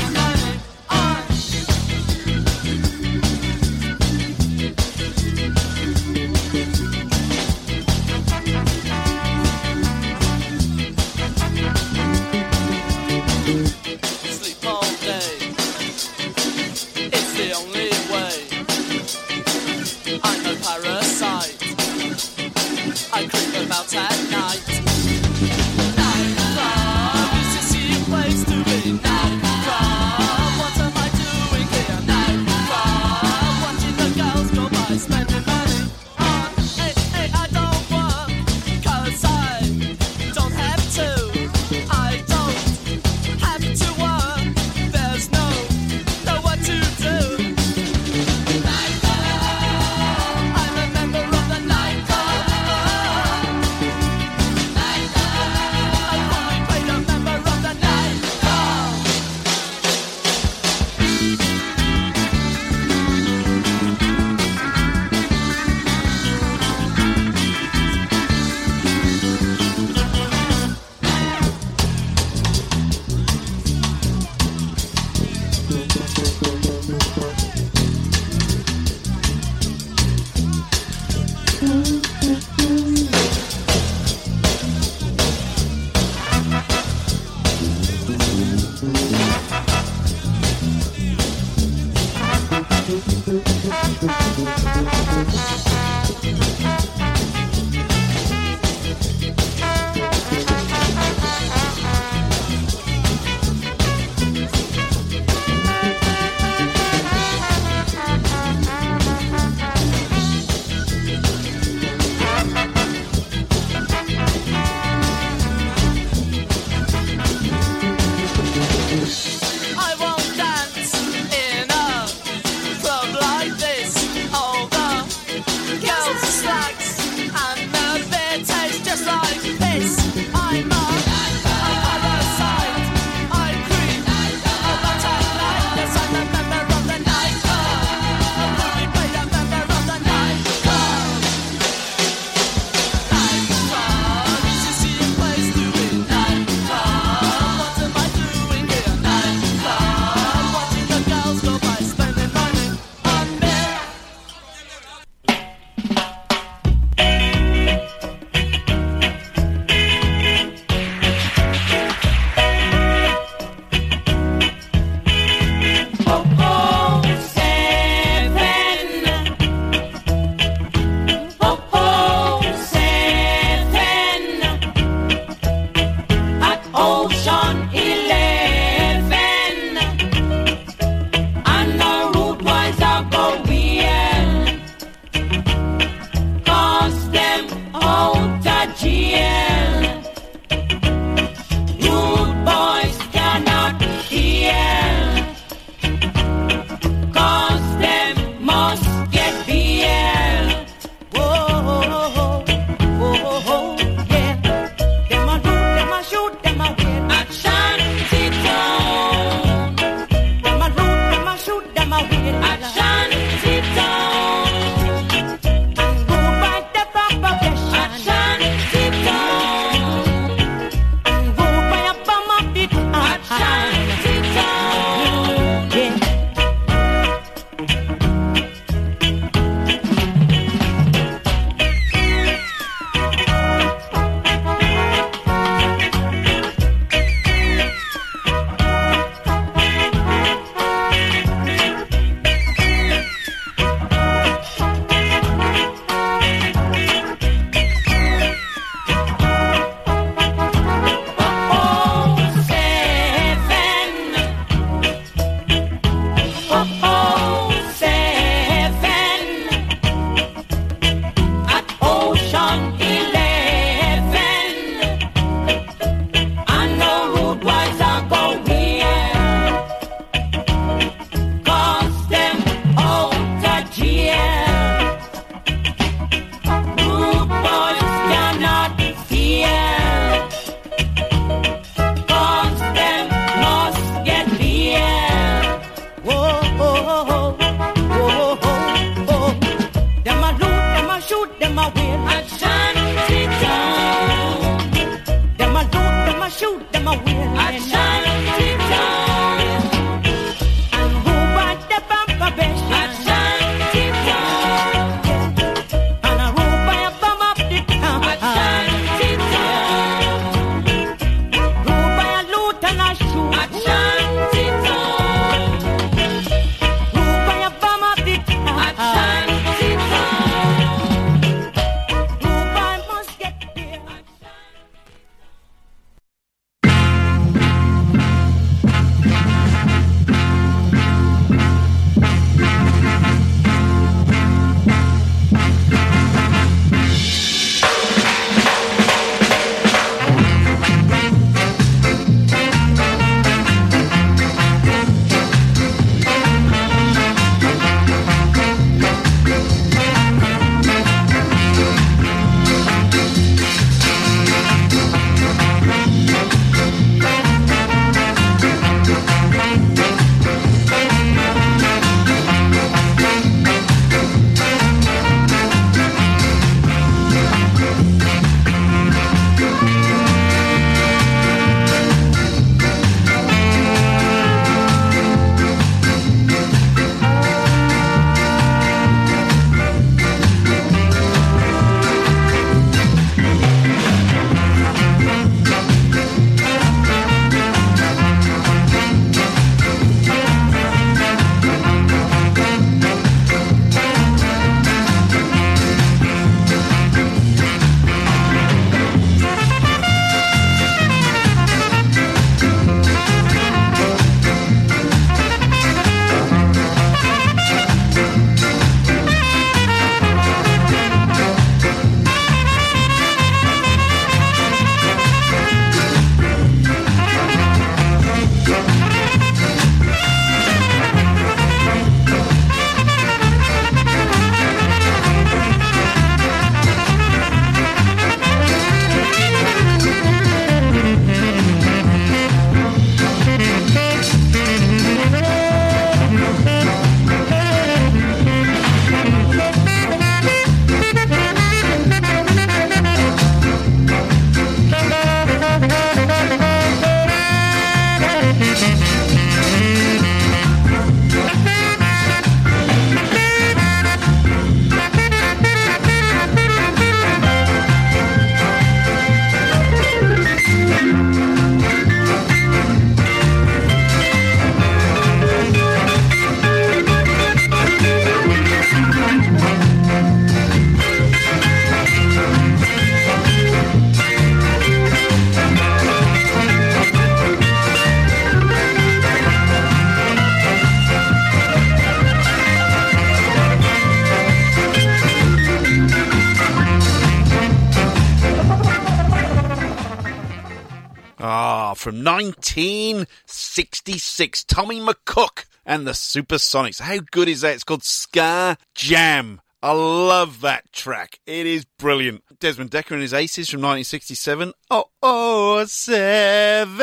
from 491.81 492.03
1966. 492.03 494.43
Tommy 494.43 494.79
McCook 494.79 495.45
and 495.65 495.87
the 495.87 495.93
Supersonics. 495.93 496.79
How 496.79 496.99
good 497.09 497.27
is 497.27 497.41
that? 497.41 497.55
It's 497.55 497.63
called 497.63 497.83
Ska 497.83 498.55
Jam. 498.75 499.41
I 499.63 499.71
love 499.71 500.41
that 500.41 500.71
track. 500.71 501.19
It 501.25 501.47
is 501.47 501.65
brilliant. 501.79 502.23
Desmond 502.39 502.69
Dekker 502.69 502.91
and 502.91 503.01
his 503.01 503.15
Aces 503.15 503.49
from 503.49 503.61
1967. 503.61 504.53
Oh, 504.69 504.85
oh, 505.01 505.65
seven. 505.65 506.77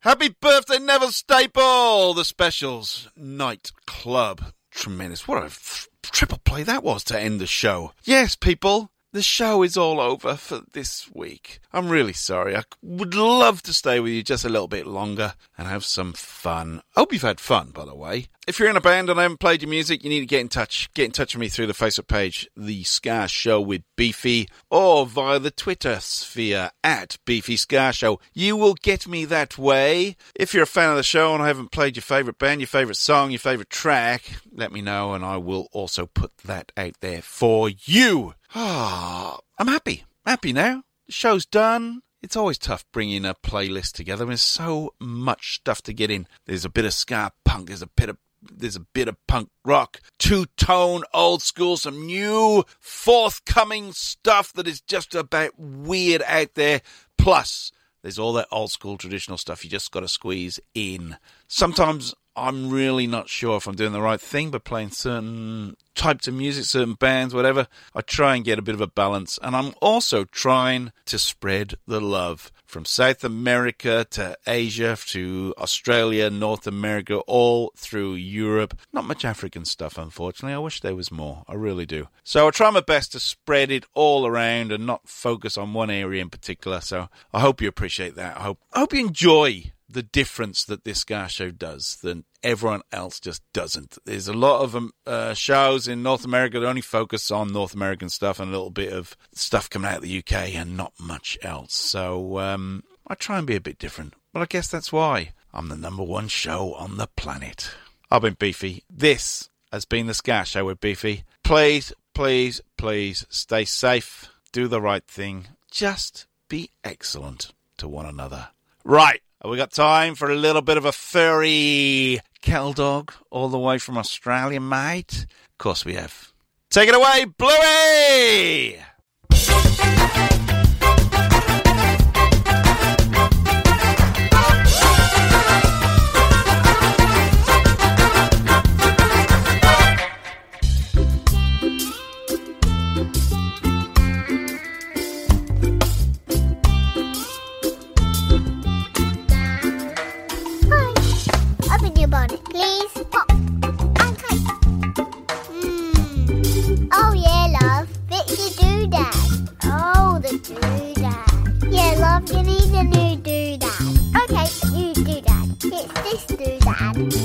Happy 0.00 0.34
birthday, 0.40 0.78
Neville 0.78 1.12
Staple. 1.12 2.14
The 2.14 2.24
Specials 2.24 3.10
Night 3.14 3.72
Club. 3.86 4.42
Tremendous. 4.70 5.28
What 5.28 5.42
a 5.42 5.46
f- 5.46 5.86
triple 6.02 6.38
play 6.44 6.62
that 6.62 6.82
was 6.82 7.04
to 7.04 7.20
end 7.20 7.40
the 7.40 7.46
show. 7.46 7.92
Yes, 8.04 8.36
people. 8.36 8.90
The 9.12 9.22
show 9.22 9.64
is 9.64 9.76
all 9.76 9.98
over 9.98 10.36
for 10.36 10.60
this 10.72 11.10
week. 11.12 11.58
I'm 11.72 11.88
really 11.88 12.12
sorry. 12.12 12.54
I 12.54 12.62
would 12.80 13.12
love 13.12 13.60
to 13.62 13.72
stay 13.72 13.98
with 13.98 14.12
you 14.12 14.22
just 14.22 14.44
a 14.44 14.48
little 14.48 14.68
bit 14.68 14.86
longer 14.86 15.34
and 15.58 15.66
have 15.66 15.84
some 15.84 16.12
fun. 16.12 16.82
I 16.94 17.00
hope 17.00 17.12
you've 17.12 17.22
had 17.22 17.40
fun, 17.40 17.70
by 17.70 17.84
the 17.84 17.94
way. 17.94 18.26
If 18.46 18.60
you're 18.60 18.70
in 18.70 18.76
a 18.76 18.80
band 18.80 19.10
and 19.10 19.18
I 19.18 19.22
haven't 19.22 19.40
played 19.40 19.62
your 19.62 19.68
music, 19.68 20.04
you 20.04 20.10
need 20.10 20.20
to 20.20 20.26
get 20.26 20.42
in 20.42 20.48
touch. 20.48 20.88
Get 20.94 21.06
in 21.06 21.10
touch 21.10 21.34
with 21.34 21.40
me 21.40 21.48
through 21.48 21.66
the 21.66 21.72
Facebook 21.72 22.06
page, 22.06 22.48
The 22.56 22.84
Ska 22.84 23.26
Show 23.26 23.60
with 23.60 23.82
Beefy, 23.96 24.48
or 24.70 25.06
via 25.06 25.40
the 25.40 25.50
Twitter 25.50 25.98
sphere 25.98 26.70
at 26.84 27.18
Beefy 27.24 27.56
Ska 27.56 27.92
Show. 27.92 28.20
You 28.32 28.56
will 28.56 28.74
get 28.74 29.08
me 29.08 29.24
that 29.24 29.58
way. 29.58 30.16
If 30.36 30.54
you're 30.54 30.62
a 30.62 30.68
fan 30.68 30.90
of 30.90 30.96
the 30.96 31.02
show 31.02 31.34
and 31.34 31.42
I 31.42 31.48
haven't 31.48 31.72
played 31.72 31.96
your 31.96 32.02
favourite 32.02 32.38
band, 32.38 32.60
your 32.60 32.68
favourite 32.68 32.96
song, 32.96 33.32
your 33.32 33.40
favourite 33.40 33.70
track, 33.70 34.22
let 34.52 34.70
me 34.70 34.82
know 34.82 35.14
and 35.14 35.24
I 35.24 35.36
will 35.36 35.66
also 35.72 36.06
put 36.06 36.38
that 36.38 36.70
out 36.76 36.94
there 37.00 37.22
for 37.22 37.68
you. 37.68 38.34
Ah, 38.54 39.38
I'm 39.58 39.68
happy. 39.68 40.04
Happy 40.26 40.52
now. 40.52 40.82
The 41.06 41.12
show's 41.12 41.46
done. 41.46 42.02
It's 42.22 42.36
always 42.36 42.58
tough 42.58 42.84
bringing 42.92 43.24
a 43.24 43.34
playlist 43.34 43.92
together. 43.92 44.24
There's 44.24 44.42
so 44.42 44.94
much 44.98 45.54
stuff 45.54 45.82
to 45.82 45.92
get 45.92 46.10
in. 46.10 46.26
There's 46.46 46.64
a 46.64 46.70
bit 46.70 46.84
of 46.84 46.92
ska 46.92 47.32
punk. 47.44 47.68
There's 47.68 47.82
a 47.82 47.86
bit 47.86 48.08
of 48.08 48.18
there's 48.42 48.76
a 48.76 48.80
bit 48.80 49.08
of 49.08 49.16
punk 49.26 49.50
rock, 49.64 50.00
two 50.18 50.46
tone, 50.56 51.04
old 51.12 51.42
school, 51.42 51.76
some 51.76 52.06
new 52.06 52.64
forthcoming 52.78 53.92
stuff 53.92 54.52
that 54.54 54.66
is 54.66 54.80
just 54.80 55.14
about 55.14 55.52
weird 55.58 56.22
out 56.26 56.54
there. 56.54 56.80
Plus, 57.18 57.70
there's 58.02 58.18
all 58.18 58.32
that 58.34 58.48
old 58.50 58.70
school 58.70 58.96
traditional 58.96 59.36
stuff 59.36 59.62
you 59.62 59.70
just 59.70 59.92
got 59.92 60.00
to 60.00 60.08
squeeze 60.08 60.58
in. 60.74 61.18
Sometimes 61.48 62.14
I'm 62.36 62.70
really 62.70 63.06
not 63.06 63.28
sure 63.28 63.56
if 63.56 63.66
I'm 63.66 63.74
doing 63.74 63.92
the 63.92 64.00
right 64.00 64.20
thing, 64.20 64.50
but 64.50 64.64
playing 64.64 64.90
certain 64.90 65.76
types 65.94 66.28
of 66.28 66.34
music, 66.34 66.64
certain 66.64 66.94
bands, 66.94 67.34
whatever, 67.34 67.66
I 67.94 68.00
try 68.00 68.36
and 68.36 68.44
get 68.44 68.58
a 68.58 68.62
bit 68.62 68.74
of 68.74 68.80
a 68.80 68.86
balance. 68.86 69.38
And 69.42 69.56
I'm 69.56 69.74
also 69.82 70.24
trying 70.24 70.92
to 71.06 71.18
spread 71.18 71.74
the 71.86 72.00
love 72.00 72.52
from 72.64 72.84
South 72.84 73.24
America 73.24 74.06
to 74.10 74.36
Asia 74.46 74.96
to 75.08 75.54
Australia, 75.58 76.30
North 76.30 76.66
America, 76.66 77.16
all 77.26 77.72
through 77.76 78.14
Europe. 78.14 78.78
Not 78.92 79.04
much 79.04 79.24
African 79.24 79.64
stuff, 79.64 79.98
unfortunately. 79.98 80.54
I 80.54 80.58
wish 80.58 80.80
there 80.80 80.94
was 80.94 81.10
more. 81.10 81.44
I 81.48 81.54
really 81.54 81.86
do. 81.86 82.08
So 82.22 82.46
I 82.46 82.50
try 82.50 82.70
my 82.70 82.80
best 82.80 83.12
to 83.12 83.20
spread 83.20 83.70
it 83.70 83.84
all 83.92 84.26
around 84.26 84.70
and 84.70 84.86
not 84.86 85.08
focus 85.08 85.58
on 85.58 85.74
one 85.74 85.90
area 85.90 86.22
in 86.22 86.30
particular. 86.30 86.80
So 86.80 87.08
I 87.34 87.40
hope 87.40 87.60
you 87.60 87.68
appreciate 87.68 88.14
that. 88.14 88.38
I 88.38 88.42
hope, 88.42 88.60
I 88.72 88.78
hope 88.78 88.94
you 88.94 89.00
enjoy 89.00 89.72
the 89.92 90.02
difference 90.02 90.64
that 90.64 90.84
this 90.84 91.00
Ska 91.00 91.28
show 91.28 91.50
does 91.50 91.96
than 91.96 92.24
everyone 92.42 92.82
else 92.92 93.20
just 93.20 93.42
doesn't. 93.52 93.98
There's 94.04 94.28
a 94.28 94.32
lot 94.32 94.62
of 94.62 94.76
um, 94.76 94.92
uh, 95.06 95.34
shows 95.34 95.88
in 95.88 96.02
North 96.02 96.24
America 96.24 96.60
that 96.60 96.66
only 96.66 96.80
focus 96.80 97.30
on 97.30 97.52
North 97.52 97.74
American 97.74 98.08
stuff 98.08 98.40
and 98.40 98.48
a 98.48 98.52
little 98.52 98.70
bit 98.70 98.92
of 98.92 99.16
stuff 99.32 99.68
coming 99.68 99.90
out 99.90 99.98
of 99.98 100.02
the 100.02 100.18
UK 100.18 100.54
and 100.54 100.76
not 100.76 100.92
much 100.98 101.38
else. 101.42 101.74
So 101.74 102.38
um, 102.38 102.84
I 103.06 103.14
try 103.14 103.38
and 103.38 103.46
be 103.46 103.56
a 103.56 103.60
bit 103.60 103.78
different, 103.78 104.14
but 104.32 104.42
I 104.42 104.46
guess 104.46 104.68
that's 104.68 104.92
why 104.92 105.32
I'm 105.52 105.68
the 105.68 105.76
number 105.76 106.02
one 106.02 106.28
show 106.28 106.74
on 106.74 106.96
the 106.96 107.08
planet. 107.08 107.70
I've 108.10 108.22
been 108.22 108.34
Beefy. 108.34 108.84
This 108.90 109.50
has 109.72 109.84
been 109.84 110.06
the 110.06 110.14
Ska 110.14 110.44
Show 110.44 110.64
with 110.64 110.80
Beefy. 110.80 111.24
Please, 111.44 111.92
please, 112.14 112.60
please 112.76 113.26
stay 113.28 113.64
safe. 113.64 114.28
Do 114.52 114.66
the 114.66 114.80
right 114.80 115.04
thing. 115.06 115.48
Just 115.70 116.26
be 116.48 116.70
excellent 116.82 117.52
to 117.78 117.88
one 117.88 118.06
another. 118.06 118.48
Right. 118.84 119.22
Have 119.42 119.50
we 119.50 119.56
got 119.56 119.70
time 119.70 120.14
for 120.16 120.30
a 120.30 120.34
little 120.34 120.60
bit 120.60 120.76
of 120.76 120.84
a 120.84 120.92
furry 120.92 122.20
cattle 122.42 122.74
dog 122.74 123.10
all 123.30 123.48
the 123.48 123.58
way 123.58 123.78
from 123.78 123.96
Australia, 123.96 124.60
mate? 124.60 125.24
Of 125.24 125.58
course 125.58 125.82
we 125.82 125.94
have. 125.94 126.32
Take 126.68 126.90
it 126.90 126.94
away, 126.94 127.24
Bluey! 127.38 128.80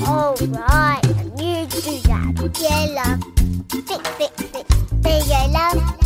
Oh, 0.08 0.34
right, 0.50 1.00
a 1.04 1.24
new 1.36 1.66
doodad. 1.66 2.60
Yeah, 2.60 2.86
love. 2.94 3.20
Fix, 3.70 4.08
fix, 4.16 4.42
fix. 4.50 4.76
There 5.02 5.18
you 5.18 5.28
go, 5.28 5.46
love. 5.52 6.05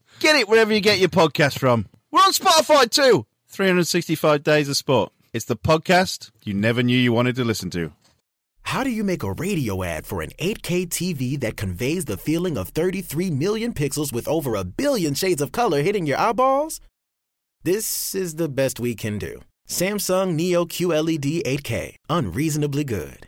Get 0.21 0.35
it 0.35 0.47
wherever 0.47 0.71
you 0.71 0.81
get 0.81 0.99
your 0.99 1.09
podcast 1.09 1.57
from. 1.57 1.87
We're 2.11 2.19
on 2.19 2.31
Spotify 2.31 2.87
too. 2.87 3.25
365 3.47 4.43
Days 4.43 4.69
of 4.69 4.77
Sport. 4.77 5.11
It's 5.33 5.45
the 5.45 5.55
podcast 5.55 6.29
you 6.43 6.53
never 6.53 6.83
knew 6.83 6.95
you 6.95 7.11
wanted 7.11 7.35
to 7.37 7.43
listen 7.43 7.71
to. 7.71 7.91
How 8.61 8.83
do 8.83 8.91
you 8.91 9.03
make 9.03 9.23
a 9.23 9.31
radio 9.31 9.81
ad 9.81 10.05
for 10.05 10.21
an 10.21 10.29
8K 10.39 10.87
TV 10.89 11.39
that 11.39 11.57
conveys 11.57 12.05
the 12.05 12.17
feeling 12.17 12.55
of 12.55 12.69
33 12.69 13.31
million 13.31 13.73
pixels 13.73 14.13
with 14.13 14.27
over 14.27 14.53
a 14.53 14.63
billion 14.63 15.15
shades 15.15 15.41
of 15.41 15.51
color 15.51 15.81
hitting 15.81 16.05
your 16.05 16.19
eyeballs? 16.19 16.81
This 17.63 18.13
is 18.13 18.35
the 18.35 18.47
best 18.47 18.79
we 18.79 18.93
can 18.93 19.17
do. 19.17 19.41
Samsung 19.67 20.35
Neo 20.35 20.65
QLED 20.65 21.41
8K, 21.47 21.95
unreasonably 22.09 22.83
good. 22.83 23.27